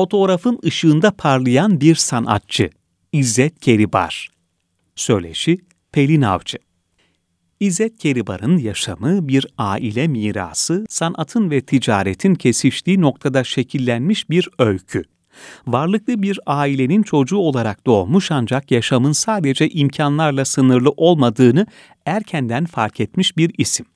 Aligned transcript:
fotoğrafın 0.00 0.58
ışığında 0.66 1.10
parlayan 1.10 1.80
bir 1.80 1.94
sanatçı, 1.94 2.70
İzzet 3.12 3.60
Keribar. 3.60 4.28
Söyleşi 4.96 5.58
Pelin 5.92 6.22
Avcı. 6.22 6.58
İzzet 7.60 7.98
Keribar'ın 7.98 8.58
yaşamı 8.58 9.28
bir 9.28 9.46
aile 9.58 10.08
mirası, 10.08 10.86
sanatın 10.88 11.50
ve 11.50 11.60
ticaretin 11.60 12.34
kesiştiği 12.34 13.00
noktada 13.00 13.44
şekillenmiş 13.44 14.30
bir 14.30 14.48
öykü. 14.58 15.04
Varlıklı 15.66 16.22
bir 16.22 16.40
ailenin 16.46 17.02
çocuğu 17.02 17.38
olarak 17.38 17.86
doğmuş 17.86 18.30
ancak 18.30 18.70
yaşamın 18.70 19.12
sadece 19.12 19.68
imkanlarla 19.68 20.44
sınırlı 20.44 20.90
olmadığını 20.96 21.66
erkenden 22.06 22.66
fark 22.66 23.00
etmiş 23.00 23.36
bir 23.36 23.50
isim. 23.58 23.86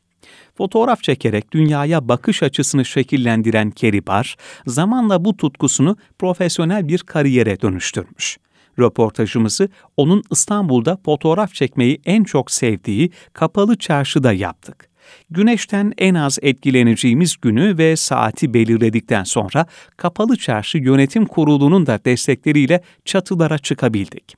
Fotoğraf 0.54 1.02
çekerek 1.02 1.52
dünyaya 1.52 2.08
bakış 2.08 2.42
açısını 2.42 2.84
şekillendiren 2.84 3.70
Keribar, 3.70 4.36
zamanla 4.66 5.24
bu 5.24 5.36
tutkusunu 5.36 5.96
profesyonel 6.18 6.88
bir 6.88 6.98
kariyere 6.98 7.60
dönüştürmüş. 7.60 8.38
Röportajımızı 8.78 9.68
onun 9.96 10.22
İstanbul'da 10.30 10.98
fotoğraf 11.04 11.54
çekmeyi 11.54 12.00
en 12.04 12.24
çok 12.24 12.50
sevdiği 12.50 13.10
kapalı 13.32 13.76
çarşıda 13.76 14.32
yaptık. 14.32 14.88
Güneşten 15.30 15.92
en 15.98 16.14
az 16.14 16.38
etkileneceğimiz 16.42 17.36
günü 17.36 17.78
ve 17.78 17.96
saati 17.96 18.54
belirledikten 18.54 19.24
sonra 19.24 19.66
Kapalı 19.96 20.36
Çarşı 20.36 20.78
Yönetim 20.78 21.26
Kurulu'nun 21.26 21.86
da 21.86 22.00
destekleriyle 22.04 22.82
çatılara 23.04 23.58
çıkabildik. 23.58 24.34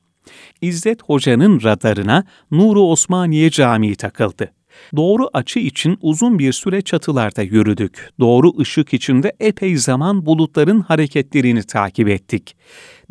İzzet 0.60 1.02
Hoca'nın 1.02 1.62
radarına 1.62 2.24
Nuru 2.50 2.82
Osmaniye 2.82 3.50
Camii 3.50 3.96
takıldı. 3.96 4.55
Doğru 4.96 5.30
açı 5.32 5.58
için 5.58 5.98
uzun 6.00 6.38
bir 6.38 6.52
süre 6.52 6.82
çatılarda 6.82 7.42
yürüdük. 7.42 8.10
Doğru 8.20 8.58
ışık 8.60 8.94
içinde 8.94 9.32
epey 9.40 9.76
zaman 9.76 10.26
bulutların 10.26 10.80
hareketlerini 10.80 11.62
takip 11.62 12.08
ettik. 12.08 12.56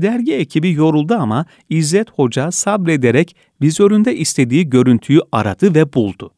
Dergi 0.02 0.34
ekibi 0.34 0.74
yoruldu 0.74 1.14
ama 1.14 1.46
İzzet 1.70 2.10
Hoca 2.10 2.52
sabrederek 2.52 3.36
vizöründe 3.62 4.16
istediği 4.16 4.70
görüntüyü 4.70 5.20
aradı 5.32 5.76
ve 5.76 5.94
buldu 5.94 6.32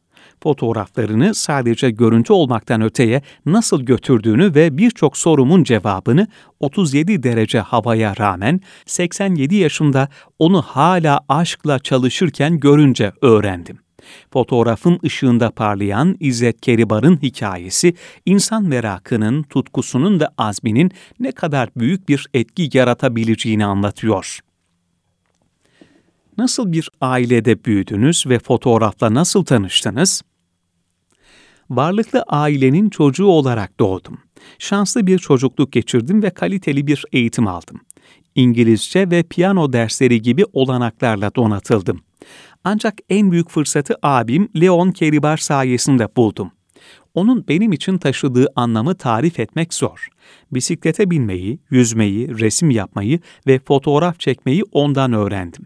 fotoğraflarını 0.43 1.35
sadece 1.35 1.89
görüntü 1.89 2.33
olmaktan 2.33 2.81
öteye 2.81 3.21
nasıl 3.45 3.81
götürdüğünü 3.81 4.55
ve 4.55 4.77
birçok 4.77 5.17
sorumun 5.17 5.63
cevabını 5.63 6.27
37 6.59 7.23
derece 7.23 7.59
havaya 7.59 8.13
rağmen 8.19 8.61
87 8.85 9.55
yaşında 9.55 10.09
onu 10.39 10.61
hala 10.61 11.19
aşkla 11.29 11.79
çalışırken 11.79 12.59
görünce 12.59 13.11
öğrendim. 13.21 13.86
Fotoğrafın 14.33 14.99
ışığında 15.05 15.51
parlayan 15.51 16.17
İzzet 16.19 16.61
Keribar'ın 16.61 17.21
hikayesi, 17.21 17.93
insan 18.25 18.63
merakının, 18.63 19.43
tutkusunun 19.43 20.19
ve 20.19 20.27
azminin 20.37 20.91
ne 21.19 21.31
kadar 21.31 21.69
büyük 21.75 22.09
bir 22.09 22.27
etki 22.33 22.69
yaratabileceğini 22.73 23.65
anlatıyor. 23.65 24.39
Nasıl 26.37 26.71
bir 26.71 26.89
ailede 27.01 27.65
büyüdünüz 27.65 28.27
ve 28.27 28.39
fotoğrafla 28.39 29.13
nasıl 29.13 29.45
tanıştınız? 29.45 30.21
Varlıklı 31.69 32.23
ailenin 32.27 32.89
çocuğu 32.89 33.25
olarak 33.25 33.79
doğdum. 33.79 34.19
Şanslı 34.59 35.07
bir 35.07 35.19
çocukluk 35.19 35.71
geçirdim 35.71 36.23
ve 36.23 36.29
kaliteli 36.29 36.87
bir 36.87 37.05
eğitim 37.13 37.47
aldım. 37.47 37.81
İngilizce 38.35 39.11
ve 39.11 39.23
piyano 39.23 39.73
dersleri 39.73 40.21
gibi 40.21 40.43
olanaklarla 40.53 41.35
donatıldım. 41.35 42.01
Ancak 42.69 42.97
en 43.09 43.31
büyük 43.31 43.49
fırsatı 43.49 43.95
abim 44.03 44.49
Leon 44.61 44.91
Keribar 44.91 45.37
sayesinde 45.37 46.07
buldum. 46.15 46.51
Onun 47.13 47.47
benim 47.47 47.71
için 47.73 47.97
taşıdığı 47.97 48.47
anlamı 48.55 48.95
tarif 48.95 49.39
etmek 49.39 49.73
zor. 49.73 50.07
Bisiklete 50.51 51.11
binmeyi, 51.11 51.59
yüzmeyi, 51.69 52.39
resim 52.39 52.71
yapmayı 52.71 53.19
ve 53.47 53.59
fotoğraf 53.59 54.19
çekmeyi 54.19 54.63
ondan 54.71 55.13
öğrendim. 55.13 55.65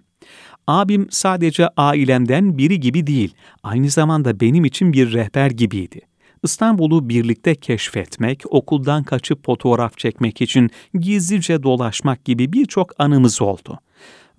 Abim 0.67 1.07
sadece 1.09 1.69
ailemden 1.77 2.57
biri 2.57 2.79
gibi 2.79 3.07
değil, 3.07 3.33
aynı 3.63 3.89
zamanda 3.89 4.39
benim 4.39 4.65
için 4.65 4.93
bir 4.93 5.13
rehber 5.13 5.51
gibiydi. 5.51 6.01
İstanbul'u 6.43 7.09
birlikte 7.09 7.55
keşfetmek, 7.55 8.43
okuldan 8.49 9.03
kaçıp 9.03 9.45
fotoğraf 9.45 9.97
çekmek 9.97 10.41
için 10.41 10.69
gizlice 10.93 11.63
dolaşmak 11.63 12.25
gibi 12.25 12.53
birçok 12.53 12.91
anımız 12.99 13.41
oldu. 13.41 13.79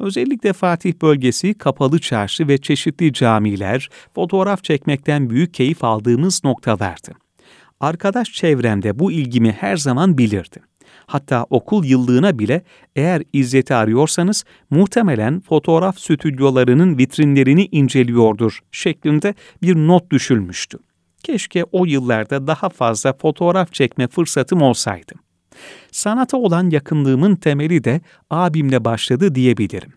Özellikle 0.02 0.52
Fatih 0.52 0.92
bölgesi, 1.02 1.54
kapalı 1.54 1.98
çarşı 1.98 2.48
ve 2.48 2.58
çeşitli 2.58 3.12
camiler 3.12 3.88
fotoğraf 4.14 4.64
çekmekten 4.64 5.30
büyük 5.30 5.54
keyif 5.54 5.84
aldığımız 5.84 6.44
noktalardı. 6.44 7.12
Arkadaş 7.80 8.32
çevremde 8.32 8.98
bu 8.98 9.12
ilgimi 9.12 9.52
her 9.52 9.76
zaman 9.76 10.18
bilirdi. 10.18 10.60
Hatta 11.06 11.46
okul 11.50 11.84
yıllığına 11.84 12.38
bile 12.38 12.62
eğer 12.96 13.22
İzzet'i 13.32 13.74
arıyorsanız 13.74 14.44
muhtemelen 14.70 15.40
fotoğraf 15.40 15.98
stüdyolarının 15.98 16.98
vitrinlerini 16.98 17.68
inceliyordur 17.72 18.58
şeklinde 18.72 19.34
bir 19.62 19.76
not 19.76 20.10
düşülmüştü. 20.10 20.78
Keşke 21.22 21.64
o 21.72 21.84
yıllarda 21.84 22.46
daha 22.46 22.68
fazla 22.68 23.12
fotoğraf 23.12 23.72
çekme 23.72 24.08
fırsatım 24.08 24.62
olsaydı. 24.62 25.12
Sanata 25.92 26.36
olan 26.36 26.70
yakınlığımın 26.70 27.36
temeli 27.36 27.84
de 27.84 28.00
abimle 28.30 28.84
başladı 28.84 29.34
diyebilirim. 29.34 29.92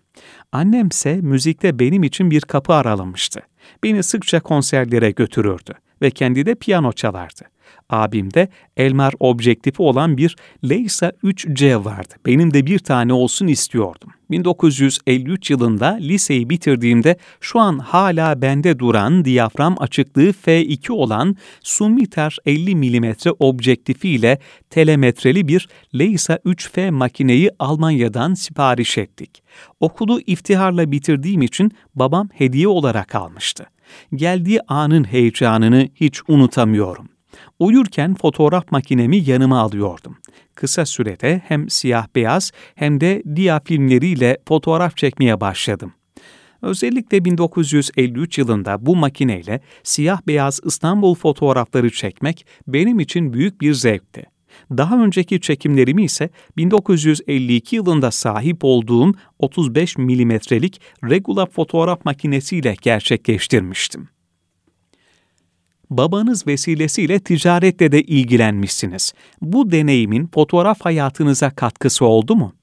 Annemse 0.51 1.15
müzikte 1.21 1.79
benim 1.79 2.03
için 2.03 2.31
bir 2.31 2.41
kapı 2.41 2.73
aralamıştı. 2.73 3.41
Beni 3.83 4.03
sıkça 4.03 4.39
konserlere 4.39 5.11
götürürdü 5.11 5.73
ve 6.01 6.11
kendi 6.11 6.45
de 6.45 6.55
piyano 6.55 6.91
çalardı. 6.91 7.41
Abimde 7.90 8.47
Elmar 8.78 9.13
objektifi 9.19 9.81
olan 9.81 10.18
bir 10.18 10.35
Leysa 10.69 11.12
3C 11.23 11.85
vardı. 11.85 12.13
Benim 12.25 12.53
de 12.53 12.66
bir 12.66 12.79
tane 12.79 13.13
olsun 13.13 13.47
istiyordum. 13.47 14.09
1953 14.31 15.51
yılında 15.51 15.97
liseyi 16.01 16.50
bitirdiğimde 16.50 17.18
şu 17.40 17.59
an 17.59 17.79
hala 17.79 18.41
bende 18.41 18.79
duran 18.79 19.25
diyafram 19.25 19.75
açıklığı 19.79 20.29
F2 20.29 20.91
olan 20.91 21.35
Sumiter 21.63 22.38
50 22.45 22.75
mm 22.75 23.13
objektifiyle 23.40 24.40
telemetreli 24.69 25.47
bir 25.47 25.69
Leysa 25.95 26.35
3F 26.35 26.91
makineyi 26.91 27.51
Almanya'dan 27.59 28.34
sipariş 28.34 28.97
ettik. 28.97 29.44
Okulu 29.79 30.22
iftiharla 30.28 30.91
bitirdiğim 30.91 31.41
için 31.41 31.72
babam 31.95 32.29
hediye 32.34 32.68
olarak 32.68 33.16
almıştı. 33.16 33.66
Geldiği 34.16 34.59
anın 34.68 35.03
heyecanını 35.03 35.90
hiç 35.95 36.22
unutamıyorum. 36.28 37.14
Uyurken 37.59 38.16
fotoğraf 38.16 38.71
makinemi 38.71 39.17
yanıma 39.17 39.59
alıyordum. 39.59 40.17
Kısa 40.55 40.85
sürede 40.85 41.41
hem 41.47 41.69
siyah 41.69 42.07
beyaz 42.16 42.51
hem 42.75 43.01
de 43.01 43.23
dia 43.35 43.59
filmleriyle 43.66 44.38
fotoğraf 44.47 44.97
çekmeye 44.97 45.41
başladım. 45.41 45.94
Özellikle 46.61 47.25
1953 47.25 48.38
yılında 48.38 48.85
bu 48.85 48.95
makineyle 48.95 49.61
siyah 49.83 50.21
beyaz 50.27 50.59
İstanbul 50.65 51.15
fotoğrafları 51.15 51.89
çekmek 51.89 52.45
benim 52.67 52.99
için 52.99 53.33
büyük 53.33 53.61
bir 53.61 53.73
zevkti. 53.73 54.23
Daha 54.71 55.03
önceki 55.03 55.41
çekimlerimi 55.41 56.03
ise 56.03 56.29
1952 56.57 57.75
yılında 57.75 58.11
sahip 58.11 58.57
olduğum 58.61 59.11
35 59.39 59.97
milimetrelik 59.97 60.81
Regula 61.03 61.45
fotoğraf 61.45 62.05
makinesiyle 62.05 62.75
gerçekleştirmiştim 62.81 64.14
babanız 65.97 66.47
vesilesiyle 66.47 67.19
ticaretle 67.19 67.91
de 67.91 68.01
ilgilenmişsiniz. 68.01 69.13
Bu 69.41 69.72
deneyimin 69.72 70.28
fotoğraf 70.33 70.81
hayatınıza 70.81 71.50
katkısı 71.50 72.06
oldu 72.06 72.35
mu? 72.35 72.53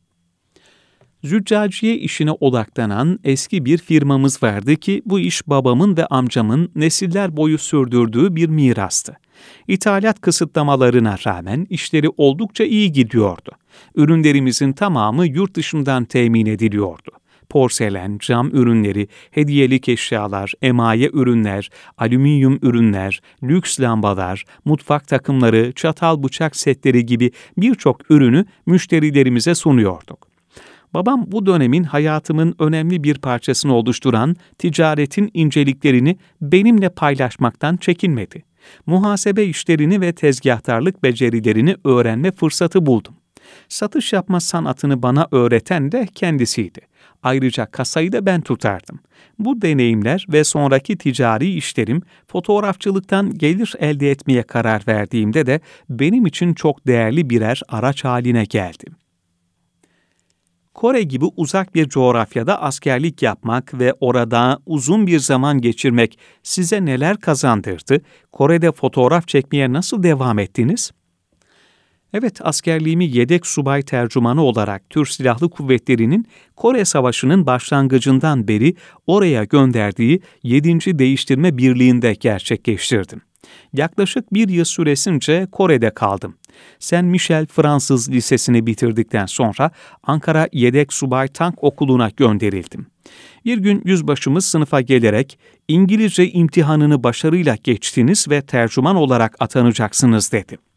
Züccaciye 1.25 1.97
işine 1.97 2.31
odaklanan 2.31 3.19
eski 3.25 3.65
bir 3.65 3.78
firmamız 3.78 4.43
vardı 4.43 4.76
ki 4.76 5.03
bu 5.06 5.20
iş 5.20 5.48
babamın 5.48 5.97
ve 5.97 6.06
amcamın 6.06 6.70
nesiller 6.75 7.37
boyu 7.37 7.59
sürdürdüğü 7.59 8.37
bir 8.37 8.48
mirastı. 8.48 9.16
İthalat 9.69 10.20
kısıtlamalarına 10.20 11.16
rağmen 11.26 11.66
işleri 11.70 12.09
oldukça 12.16 12.64
iyi 12.64 12.93
gidiyordu. 12.93 13.50
Ürünlerimizin 13.94 14.72
tamamı 14.72 15.26
yurt 15.26 15.55
dışından 15.55 16.05
temin 16.05 16.46
ediliyordu 16.46 17.21
porselen, 17.52 18.19
cam 18.19 18.49
ürünleri, 18.49 19.08
hediyelik 19.31 19.88
eşyalar, 19.88 20.52
emaye 20.62 21.10
ürünler, 21.12 21.70
alüminyum 21.99 22.58
ürünler, 22.62 23.20
lüks 23.43 23.81
lambalar, 23.81 24.44
mutfak 24.64 25.08
takımları, 25.08 25.72
çatal 25.72 26.22
bıçak 26.22 26.56
setleri 26.56 27.06
gibi 27.06 27.31
birçok 27.56 28.10
ürünü 28.10 28.44
müşterilerimize 28.66 29.54
sunuyorduk. 29.54 30.28
Babam 30.94 31.25
bu 31.26 31.46
dönemin 31.46 31.84
hayatımın 31.84 32.54
önemli 32.58 33.04
bir 33.04 33.19
parçasını 33.19 33.75
oluşturan 33.75 34.37
ticaretin 34.58 35.31
inceliklerini 35.34 36.16
benimle 36.40 36.88
paylaşmaktan 36.88 37.76
çekinmedi. 37.76 38.44
Muhasebe 38.87 39.44
işlerini 39.44 40.00
ve 40.00 40.12
tezgahtarlık 40.12 41.02
becerilerini 41.02 41.76
öğrenme 41.84 42.32
fırsatı 42.32 42.87
buldum. 42.87 43.14
Satış 43.69 44.12
yapma 44.12 44.40
sanatını 44.40 45.02
bana 45.02 45.28
öğreten 45.31 45.93
de 45.93 46.08
kendisiydi. 46.14 46.92
Ayrıca 47.22 47.66
kasayı 47.66 48.12
da 48.12 48.26
ben 48.26 48.40
tutardım. 48.40 49.00
Bu 49.38 49.62
deneyimler 49.62 50.26
ve 50.28 50.44
sonraki 50.44 50.98
ticari 50.98 51.54
işlerim 51.54 52.02
fotoğrafçılıktan 52.26 53.34
gelir 53.38 53.74
elde 53.78 54.10
etmeye 54.10 54.42
karar 54.42 54.82
verdiğimde 54.88 55.46
de 55.46 55.60
benim 55.90 56.26
için 56.26 56.54
çok 56.54 56.86
değerli 56.86 57.30
birer 57.30 57.62
araç 57.69 58.04
haline 58.04 58.44
geldi. 58.44 58.84
Kore 60.74 61.02
gibi 61.02 61.24
uzak 61.36 61.74
bir 61.74 61.88
coğrafyada 61.88 62.62
askerlik 62.62 63.22
yapmak 63.22 63.74
ve 63.74 63.94
orada 64.00 64.58
uzun 64.66 65.06
bir 65.06 65.19
zaman 65.19 65.60
geçirmek 65.60 66.19
size 66.42 66.84
neler 66.84 67.16
kazandırdı? 67.16 68.00
Kore'de 68.32 68.72
fotoğraf 68.72 69.28
çekmeye 69.28 69.72
nasıl 69.72 70.02
devam 70.02 70.38
ettiniz? 70.38 70.92
Evet, 72.14 72.41
askerliğimi 72.41 73.05
yedek 73.05 73.47
subay 73.47 73.82
tercümanı 73.82 74.43
olarak 74.43 74.91
Türk 74.91 75.09
Silahlı 75.09 75.50
Kuvvetleri'nin 75.50 76.26
Kore 76.56 76.85
Savaşı'nın 76.85 77.47
başlangıcından 77.47 78.49
beri 78.49 78.75
oraya 79.06 79.44
gönderdiği 79.44 80.20
7. 80.43 80.99
Değiştirme 80.99 81.59
Birliği'nde 81.59 82.14
gerçekleştirdim. 82.14 83.23
Yaklaşık 83.73 84.35
bir 84.35 84.49
yıl 84.49 84.64
süresince 84.64 85.47
Kore'de 85.53 85.91
kaldım. 85.91 86.35
Saint 86.79 87.09
Michel 87.09 87.47
Fransız 87.47 88.11
Lisesi'ni 88.11 88.67
bitirdikten 88.67 89.26
sonra 89.26 89.70
Ankara 90.03 90.49
Yedek 90.53 90.93
Subay 90.93 91.29
Tank 91.29 91.65
Okulu'na 91.65 92.11
gönderildim. 92.17 92.87
Bir 93.44 93.58
gün 93.58 93.82
yüzbaşımız 93.85 94.47
sınıfa 94.47 94.81
gelerek 94.81 95.38
İngilizce 95.69 96.31
imtihanını 96.31 97.03
başarıyla 97.03 97.56
geçtiniz 97.65 98.26
ve 98.31 98.43
tercüman 98.43 98.97
olarak 98.97 99.37
atanacaksınız 99.41 100.32
dedi. 100.32 100.71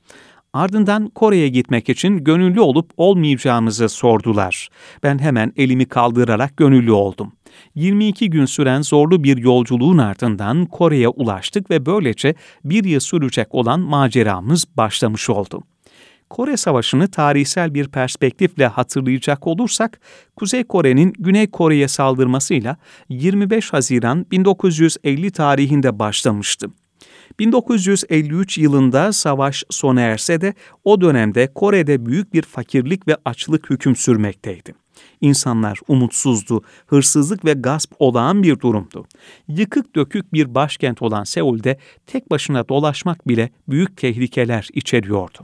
Ardından 0.55 1.09
Kore'ye 1.09 1.49
gitmek 1.49 1.89
için 1.89 2.23
gönüllü 2.23 2.59
olup 2.61 2.91
olmayacağımızı 2.97 3.89
sordular. 3.89 4.69
Ben 5.03 5.19
hemen 5.19 5.53
elimi 5.57 5.85
kaldırarak 5.85 6.57
gönüllü 6.57 6.91
oldum. 6.91 7.33
22 7.75 8.29
gün 8.29 8.45
süren 8.45 8.81
zorlu 8.81 9.23
bir 9.23 9.37
yolculuğun 9.37 9.97
ardından 9.97 10.65
Kore'ye 10.65 11.07
ulaştık 11.07 11.71
ve 11.71 11.85
böylece 11.85 12.35
bir 12.63 12.83
yıl 12.83 12.99
sürecek 12.99 13.55
olan 13.55 13.79
maceramız 13.79 14.65
başlamış 14.77 15.29
oldu. 15.29 15.63
Kore 16.29 16.57
Savaşı'nı 16.57 17.07
tarihsel 17.07 17.73
bir 17.73 17.87
perspektifle 17.87 18.67
hatırlayacak 18.67 19.47
olursak, 19.47 19.99
Kuzey 20.35 20.63
Kore'nin 20.63 21.13
Güney 21.19 21.47
Kore'ye 21.47 21.87
saldırmasıyla 21.87 22.77
25 23.09 23.73
Haziran 23.73 24.25
1950 24.31 25.31
tarihinde 25.31 25.99
başlamıştı. 25.99 26.67
1953 27.39 28.57
yılında 28.57 29.13
savaş 29.13 29.63
sona 29.69 30.01
erse 30.01 30.41
de 30.41 30.53
o 30.83 31.01
dönemde 31.01 31.53
Kore'de 31.55 32.05
büyük 32.05 32.33
bir 32.33 32.41
fakirlik 32.41 33.07
ve 33.07 33.17
açlık 33.25 33.69
hüküm 33.69 33.95
sürmekteydi. 33.95 34.73
İnsanlar 35.21 35.79
umutsuzdu, 35.87 36.63
hırsızlık 36.87 37.45
ve 37.45 37.53
gasp 37.53 37.93
olağan 37.99 38.43
bir 38.43 38.59
durumdu. 38.59 39.05
Yıkık 39.47 39.95
dökük 39.95 40.33
bir 40.33 40.55
başkent 40.55 41.01
olan 41.01 41.23
Seul'de 41.23 41.77
tek 42.07 42.31
başına 42.31 42.69
dolaşmak 42.69 43.27
bile 43.27 43.49
büyük 43.67 43.97
tehlikeler 43.97 44.67
içeriyordu. 44.73 45.39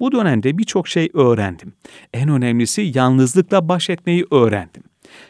Bu 0.00 0.12
dönemde 0.12 0.58
birçok 0.58 0.88
şey 0.88 1.10
öğrendim. 1.14 1.72
En 2.12 2.28
önemlisi 2.28 2.92
yalnızlıkla 2.94 3.68
baş 3.68 3.90
etmeyi 3.90 4.26
öğrendim. 4.30 4.82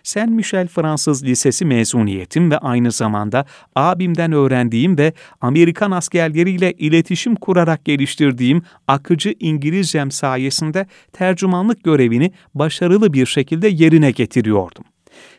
Saint 0.03 0.31
Michel 0.31 0.69
Fransız 0.69 1.25
Lisesi 1.25 1.65
mezuniyetim 1.65 2.51
ve 2.51 2.59
aynı 2.59 2.93
zamanda 2.93 3.45
abimden 3.75 4.33
öğrendiğim 4.33 4.99
ve 4.99 5.13
Amerikan 5.41 5.91
askerleriyle 5.91 6.73
iletişim 6.73 7.35
kurarak 7.35 7.85
geliştirdiğim 7.85 8.63
akıcı 8.87 9.35
İngilizcem 9.41 10.11
sayesinde 10.11 10.87
tercümanlık 11.13 11.85
görevini 11.85 12.33
başarılı 12.55 13.13
bir 13.13 13.27
şekilde 13.27 13.69
yerine 13.69 14.11
getiriyordum. 14.11 14.85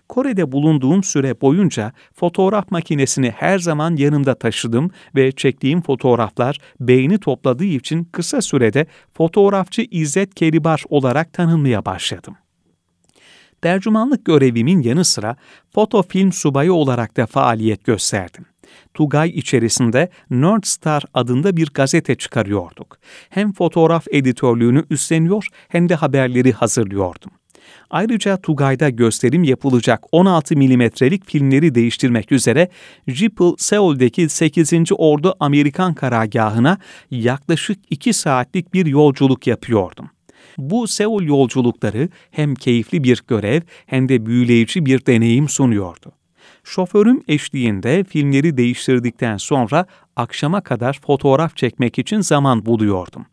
Kore'de 0.09 0.51
bulunduğum 0.51 1.03
süre 1.03 1.41
boyunca 1.41 1.91
fotoğraf 2.13 2.71
makinesini 2.71 3.29
her 3.29 3.59
zaman 3.59 3.95
yanımda 3.95 4.35
taşıdım 4.35 4.91
ve 5.15 5.31
çektiğim 5.31 5.81
fotoğraflar 5.81 6.57
beğeni 6.79 7.17
topladığı 7.19 7.65
için 7.65 8.03
kısa 8.03 8.41
sürede 8.41 8.85
fotoğrafçı 9.13 9.81
İzzet 9.91 10.35
Keribar 10.35 10.83
olarak 10.89 11.33
tanınmaya 11.33 11.85
başladım. 11.85 12.35
Tercümanlık 13.61 14.25
görevimin 14.25 14.81
yanı 14.81 15.05
sıra 15.05 15.35
foto 15.73 16.03
film 16.03 16.31
subayı 16.31 16.73
olarak 16.73 17.17
da 17.17 17.25
faaliyet 17.25 17.83
gösterdim. 17.83 18.45
Tugay 18.93 19.29
içerisinde 19.29 20.09
Nerd 20.29 20.63
Star 20.63 21.03
adında 21.13 21.57
bir 21.57 21.69
gazete 21.73 22.15
çıkarıyorduk. 22.15 22.97
Hem 23.29 23.53
fotoğraf 23.53 24.07
editörlüğünü 24.11 24.83
üstleniyor 24.89 25.47
hem 25.67 25.89
de 25.89 25.95
haberleri 25.95 26.51
hazırlıyordum. 26.51 27.31
Ayrıca 27.89 28.37
Tugay'da 28.37 28.89
gösterim 28.89 29.43
yapılacak 29.43 30.03
16 30.11 30.57
milimetrelik 30.57 31.25
filmleri 31.25 31.75
değiştirmek 31.75 32.31
üzere 32.31 32.69
Jipl 33.07 33.55
Seul'deki 33.57 34.29
8. 34.29 34.73
Ordu 34.97 35.35
Amerikan 35.39 35.93
karargahına 35.93 36.77
yaklaşık 37.11 37.79
2 37.89 38.13
saatlik 38.13 38.73
bir 38.73 38.85
yolculuk 38.85 39.47
yapıyordum. 39.47 40.09
Bu 40.57 40.87
Seul 40.87 41.23
yolculukları 41.23 42.09
hem 42.31 42.55
keyifli 42.55 43.03
bir 43.03 43.23
görev 43.27 43.61
hem 43.85 44.09
de 44.09 44.25
büyüleyici 44.25 44.85
bir 44.85 45.05
deneyim 45.05 45.49
sunuyordu. 45.49 46.11
Şoförüm 46.63 47.23
eşliğinde 47.27 48.03
filmleri 48.03 48.57
değiştirdikten 48.57 49.37
sonra 49.37 49.85
akşama 50.15 50.61
kadar 50.61 50.99
fotoğraf 51.05 51.55
çekmek 51.55 51.99
için 51.99 52.21
zaman 52.21 52.65
buluyordum. 52.65 53.25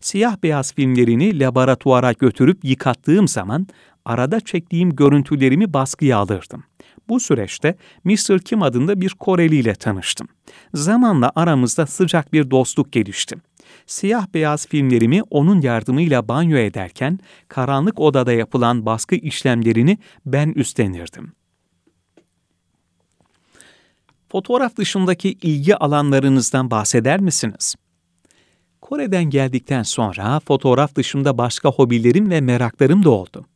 Siyah 0.00 0.36
beyaz 0.42 0.74
filmlerini 0.74 1.40
laboratuvara 1.40 2.12
götürüp 2.12 2.64
yıkattığım 2.64 3.28
zaman 3.28 3.66
arada 4.04 4.40
çektiğim 4.40 4.96
görüntülerimi 4.96 5.72
baskıya 5.72 6.18
alırdım. 6.18 6.64
Bu 7.08 7.20
süreçte 7.20 7.76
Mr. 8.04 8.38
Kim 8.38 8.62
adında 8.62 9.00
bir 9.00 9.10
Koreli 9.10 9.56
ile 9.56 9.74
tanıştım. 9.74 10.28
Zamanla 10.74 11.32
aramızda 11.34 11.86
sıcak 11.86 12.32
bir 12.32 12.50
dostluk 12.50 12.92
gelişti 12.92 13.36
siyah 13.86 14.26
beyaz 14.34 14.66
filmlerimi 14.66 15.22
onun 15.30 15.60
yardımıyla 15.60 16.28
banyo 16.28 16.58
ederken 16.58 17.18
karanlık 17.48 18.00
odada 18.00 18.32
yapılan 18.32 18.86
baskı 18.86 19.14
işlemlerini 19.14 19.98
ben 20.26 20.48
üstlenirdim. 20.48 21.32
Fotoğraf 24.28 24.76
dışındaki 24.76 25.32
ilgi 25.32 25.76
alanlarınızdan 25.76 26.70
bahseder 26.70 27.20
misiniz? 27.20 27.74
Kore'den 28.80 29.24
geldikten 29.24 29.82
sonra 29.82 30.40
fotoğraf 30.40 30.94
dışında 30.94 31.38
başka 31.38 31.68
hobilerim 31.68 32.30
ve 32.30 32.40
meraklarım 32.40 33.04
da 33.04 33.10
oldu. 33.10 33.46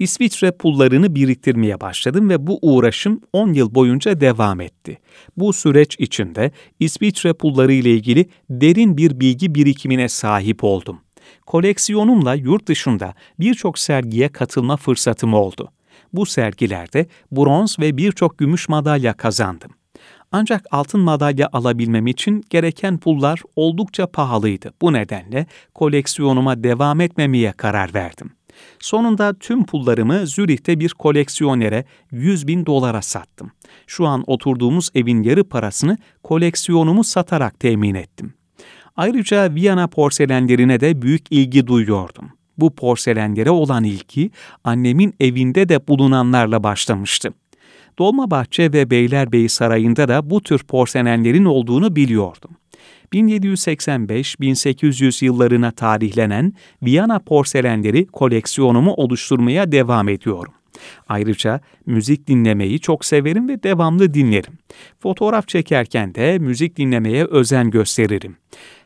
İsviçre 0.00 0.50
pullarını 0.50 1.14
biriktirmeye 1.14 1.80
başladım 1.80 2.30
ve 2.30 2.46
bu 2.46 2.58
uğraşım 2.62 3.20
10 3.32 3.52
yıl 3.52 3.74
boyunca 3.74 4.20
devam 4.20 4.60
etti. 4.60 4.98
Bu 5.36 5.52
süreç 5.52 5.96
içinde 5.98 6.50
İsviçre 6.80 7.32
pulları 7.32 7.72
ile 7.72 7.90
ilgili 7.90 8.28
derin 8.50 8.96
bir 8.96 9.20
bilgi 9.20 9.54
birikimine 9.54 10.08
sahip 10.08 10.64
oldum. 10.64 11.00
Koleksiyonumla 11.46 12.34
yurt 12.34 12.66
dışında 12.66 13.14
birçok 13.40 13.78
sergiye 13.78 14.28
katılma 14.28 14.76
fırsatım 14.76 15.34
oldu. 15.34 15.68
Bu 16.12 16.26
sergilerde 16.26 17.06
bronz 17.32 17.78
ve 17.78 17.96
birçok 17.96 18.38
gümüş 18.38 18.68
madalya 18.68 19.12
kazandım. 19.12 19.70
Ancak 20.32 20.66
altın 20.70 21.00
madalya 21.00 21.48
alabilmem 21.52 22.06
için 22.06 22.44
gereken 22.50 22.98
pullar 22.98 23.42
oldukça 23.56 24.06
pahalıydı. 24.06 24.72
Bu 24.82 24.92
nedenle 24.92 25.46
koleksiyonuma 25.74 26.64
devam 26.64 27.00
etmemeye 27.00 27.52
karar 27.52 27.94
verdim. 27.94 28.30
Sonunda 28.80 29.34
tüm 29.34 29.66
pullarımı 29.66 30.26
Zürih'te 30.26 30.80
bir 30.80 30.90
koleksiyonere 30.90 31.84
100 32.10 32.46
bin 32.46 32.66
dolara 32.66 33.02
sattım. 33.02 33.52
Şu 33.86 34.06
an 34.06 34.24
oturduğumuz 34.26 34.90
evin 34.94 35.22
yarı 35.22 35.44
parasını 35.44 35.98
koleksiyonumu 36.22 37.04
satarak 37.04 37.60
temin 37.60 37.94
ettim. 37.94 38.34
Ayrıca 38.96 39.54
Viyana 39.54 39.86
porselenlerine 39.86 40.80
de 40.80 41.02
büyük 41.02 41.24
ilgi 41.30 41.66
duyuyordum. 41.66 42.30
Bu 42.58 42.74
porselenlere 42.74 43.50
olan 43.50 43.84
ilgi 43.84 44.30
annemin 44.64 45.14
evinde 45.20 45.68
de 45.68 45.88
bulunanlarla 45.88 46.62
başlamıştı. 46.62 47.32
Dolmabahçe 47.98 48.72
ve 48.72 48.90
Beylerbeyi 48.90 49.48
Sarayı'nda 49.48 50.08
da 50.08 50.30
bu 50.30 50.42
tür 50.42 50.58
porselenlerin 50.58 51.44
olduğunu 51.44 51.96
biliyordum. 51.96 52.50
1785-1800 53.12 55.24
yıllarına 55.24 55.70
tarihlenen 55.70 56.52
Viyana 56.82 57.18
porselenleri 57.18 58.06
koleksiyonumu 58.06 58.94
oluşturmaya 58.94 59.72
devam 59.72 60.08
ediyorum. 60.08 60.52
Ayrıca 61.08 61.60
müzik 61.86 62.28
dinlemeyi 62.28 62.80
çok 62.80 63.04
severim 63.04 63.48
ve 63.48 63.62
devamlı 63.62 64.14
dinlerim. 64.14 64.58
Fotoğraf 64.98 65.48
çekerken 65.48 66.14
de 66.14 66.38
müzik 66.38 66.76
dinlemeye 66.76 67.24
özen 67.24 67.70
gösteririm. 67.70 68.36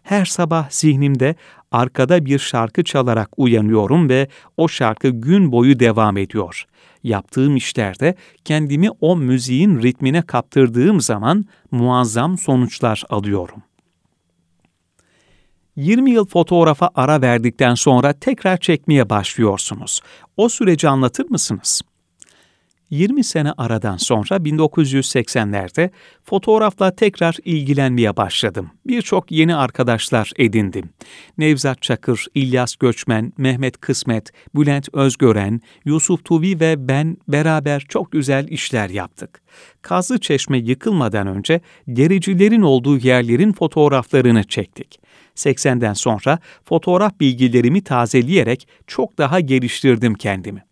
Her 0.03 0.25
sabah 0.25 0.71
zihnimde 0.71 1.35
arkada 1.73 2.25
bir 2.25 2.39
şarkı 2.39 2.85
çalarak 2.85 3.29
uyanıyorum 3.37 4.09
ve 4.09 4.29
o 4.57 4.69
şarkı 4.69 5.09
gün 5.09 5.53
boyu 5.53 5.81
devam 5.81 6.17
ediyor. 6.17 6.65
Yaptığım 7.03 7.57
işlerde 7.57 8.15
kendimi 8.45 8.89
o 9.01 9.17
müziğin 9.17 9.83
ritmine 9.83 10.23
kaptırdığım 10.23 11.01
zaman 11.01 11.45
muazzam 11.71 12.39
sonuçlar 12.39 13.03
alıyorum. 13.11 13.63
20 15.77 16.11
yıl 16.11 16.27
fotoğrafa 16.27 16.91
ara 16.95 17.23
verdikten 17.23 17.75
sonra 17.75 18.13
tekrar 18.13 18.57
çekmeye 18.57 19.11
başlıyorsunuz. 19.11 20.01
O 20.37 20.49
süreci 20.49 20.89
anlatır 20.89 21.31
mısınız? 21.31 21.83
20 22.91 23.25
sene 23.25 23.53
aradan 23.53 23.97
sonra 23.97 24.37
1980'lerde 24.37 25.91
fotoğrafla 26.25 26.97
tekrar 26.97 27.37
ilgilenmeye 27.45 28.17
başladım. 28.17 28.71
Birçok 28.87 29.31
yeni 29.31 29.57
arkadaşlar 29.57 30.33
edindim. 30.37 30.91
Nevzat 31.39 31.83
Çakır, 31.83 32.27
İlyas 32.35 32.77
Göçmen, 32.77 33.33
Mehmet 33.39 33.81
Kısmet, 33.81 34.31
Bülent 34.55 34.89
Özgören, 34.93 35.61
Yusuf 35.85 36.25
Tuvi 36.25 36.61
ve 36.61 36.89
ben 36.89 37.17
beraber 37.29 37.81
çok 37.89 38.13
güzel 38.13 38.49
işler 38.49 38.91
yaptık. 38.91 39.43
Kazlı 39.83 40.21
Çeşme 40.21 40.59
yıkılmadan 40.59 41.27
önce 41.27 41.61
gericilerin 41.93 42.63
olduğu 42.63 42.99
yerlerin 42.99 43.53
fotoğraflarını 43.53 44.45
çektik. 44.45 45.04
80'den 45.37 45.93
sonra 45.93 46.39
fotoğraf 46.65 47.21
bilgilerimi 47.21 47.85
tazeleyerek 47.85 48.69
çok 48.87 49.19
daha 49.19 49.41
geliştirdim 49.41 50.15
kendimi. 50.15 50.65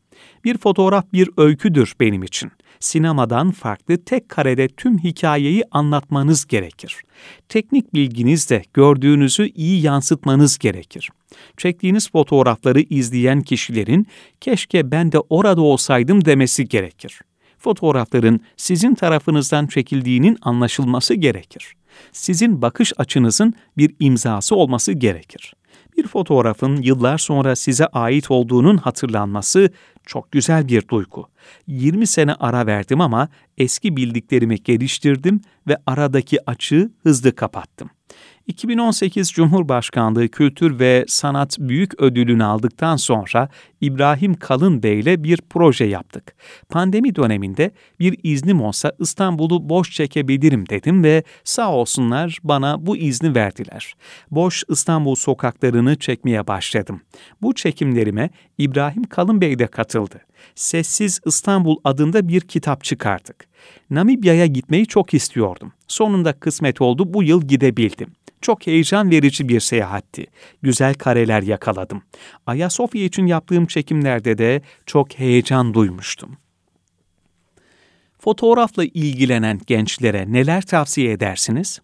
Bir 0.45 0.59
fotoğraf 0.59 1.13
bir 1.13 1.31
öyküdür 1.37 1.95
benim 2.01 2.23
için. 2.23 2.53
Sinemadan 2.81 3.51
farklı 3.51 4.05
tek 4.05 4.29
karede 4.29 4.69
tüm 4.69 4.99
hikayeyi 4.99 5.65
anlatmanız 5.71 6.47
gerekir. 6.47 7.03
Teknik 7.49 7.95
bilginizle 7.95 8.63
gördüğünüzü 8.75 9.49
iyi 9.55 9.83
yansıtmanız 9.83 10.59
gerekir. 10.59 11.11
Çektiğiniz 11.57 12.11
fotoğrafları 12.11 12.81
izleyen 12.81 13.41
kişilerin 13.41 14.07
keşke 14.41 14.91
ben 14.91 15.13
de 15.13 15.19
orada 15.19 15.61
olsaydım 15.61 16.25
demesi 16.25 16.69
gerekir. 16.69 17.21
Fotoğrafların 17.59 18.41
sizin 18.57 18.95
tarafınızdan 18.95 19.67
çekildiğinin 19.67 20.39
anlaşılması 20.43 21.15
gerekir. 21.15 21.75
Sizin 22.13 22.63
bakış 22.63 22.93
açınızın 22.97 23.55
bir 23.77 23.95
imzası 24.01 24.57
olması 24.57 24.93
gerekir. 24.93 25.55
Bir 25.97 26.07
fotoğrafın 26.07 26.83
yıllar 26.83 27.19
sonra 27.19 27.57
size 27.57 27.87
ait 27.87 28.31
olduğunun 28.31 28.77
hatırlanması 28.77 29.71
çok 30.07 30.33
güzel 30.33 30.69
bir 30.69 30.89
duygu. 30.89 31.29
20 31.67 32.07
sene 32.07 32.35
ara 32.35 32.67
verdim 32.67 33.01
ama 33.01 33.29
eski 33.59 33.97
bildiklerimi 33.97 34.63
geliştirdim 34.63 35.41
ve 35.69 35.77
aradaki 35.87 36.51
açığı 36.51 36.93
hızlı 37.03 37.35
kapattım. 37.35 37.91
2018 38.47 39.33
Cumhurbaşkanlığı 39.33 40.29
Kültür 40.29 40.79
ve 40.79 41.05
Sanat 41.09 41.57
Büyük 41.59 42.03
Ödülünü 42.03 42.45
aldıktan 42.45 42.97
sonra 42.97 43.49
İbrahim 43.81 44.35
Kalın 44.35 44.83
Bey 44.83 45.01
ile 45.01 45.25
bir 45.25 45.41
proje 45.51 45.85
yaptık. 45.85 46.35
Pandemi 46.69 47.15
döneminde 47.15 47.71
bir 48.01 48.19
iznim 48.23 48.63
olsa 48.63 48.93
İstanbul'u 48.99 49.69
boş 49.69 49.91
çekebilirim 49.91 50.69
dedim 50.69 51.05
ve 51.05 51.23
sağ 51.45 51.73
olsunlar 51.73 52.39
bana 52.43 52.87
bu 52.87 52.97
izni 52.97 53.35
verdiler. 53.35 53.95
Boş 54.31 54.65
İstanbul 54.69 55.15
sokaklarını 55.15 55.97
çekmeye 55.97 56.47
başladım. 56.47 57.01
Bu 57.43 57.55
çekimlerime 57.55 58.31
İbrahim 58.59 59.05
Kalın 59.05 59.41
Bey 59.41 59.59
de 59.59 59.67
katıldı. 59.67 60.21
Sessiz 60.55 61.21
İstanbul 61.27 61.77
adında 61.85 62.29
bir 62.29 62.41
kitap 62.41 62.85
çıkardık. 62.85 63.47
Namibya'ya 63.91 64.47
gitmeyi 64.47 64.87
çok 64.87 65.15
istiyordum. 65.15 65.73
Sonunda 65.89 66.33
kısmet 66.33 66.81
oldu, 66.81 67.15
bu 67.15 67.23
yıl 67.23 67.43
gidebildim. 67.43 68.13
Çok 68.41 68.67
heyecan 68.67 69.11
verici 69.11 69.49
bir 69.49 69.61
seyahatti. 69.61 70.27
Güzel 70.63 70.95
kareler 70.95 71.43
yakaladım. 71.43 72.03
Ayasofya 72.47 73.05
için 73.05 73.27
yaptığım 73.27 73.67
çekimlerde 73.67 74.39
de 74.39 74.63
çok 74.87 75.19
heyecan 75.19 75.75
duymuştum. 75.75 76.37
Fotoğrafla 78.19 78.85
ilgilenen 78.85 79.61
gençlere 79.67 80.33
neler 80.33 80.63
tavsiye 80.63 81.13
edersiniz? 81.13 81.81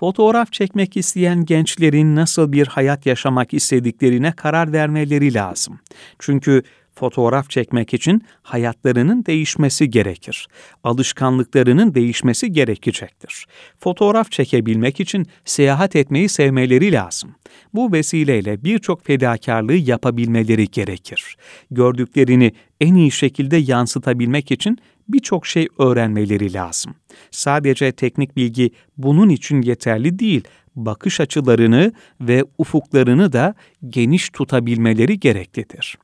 Fotoğraf 0.00 0.52
çekmek 0.52 0.96
isteyen 0.96 1.44
gençlerin 1.44 2.16
nasıl 2.16 2.52
bir 2.52 2.66
hayat 2.66 3.06
yaşamak 3.06 3.54
istediklerine 3.54 4.32
karar 4.32 4.72
vermeleri 4.72 5.34
lazım. 5.34 5.80
Çünkü 6.18 6.62
fotoğraf 7.00 7.50
çekmek 7.50 7.94
için 7.94 8.22
hayatlarının 8.42 9.24
değişmesi 9.26 9.90
gerekir. 9.90 10.48
Alışkanlıklarının 10.84 11.94
değişmesi 11.94 12.52
gerekecektir. 12.52 13.46
Fotoğraf 13.78 14.30
çekebilmek 14.32 15.00
için 15.00 15.26
seyahat 15.44 15.96
etmeyi 15.96 16.28
sevmeleri 16.28 16.92
lazım. 16.92 17.34
Bu 17.74 17.92
vesileyle 17.92 18.64
birçok 18.64 19.06
fedakarlığı 19.06 19.76
yapabilmeleri 19.76 20.70
gerekir. 20.70 21.36
Gördüklerini 21.70 22.52
en 22.80 22.94
iyi 22.94 23.10
şekilde 23.10 23.56
yansıtabilmek 23.56 24.50
için 24.50 24.78
birçok 25.08 25.46
şey 25.46 25.68
öğrenmeleri 25.78 26.52
lazım. 26.52 26.94
Sadece 27.30 27.92
teknik 27.92 28.36
bilgi 28.36 28.70
bunun 28.96 29.28
için 29.28 29.62
yeterli 29.62 30.18
değil, 30.18 30.44
bakış 30.76 31.20
açılarını 31.20 31.92
ve 32.20 32.44
ufuklarını 32.58 33.32
da 33.32 33.54
geniş 33.88 34.30
tutabilmeleri 34.30 35.20
gereklidir. 35.20 35.98